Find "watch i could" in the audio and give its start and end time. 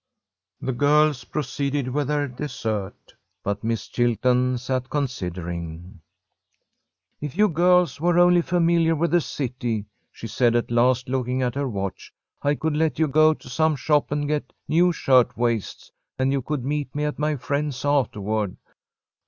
11.69-12.75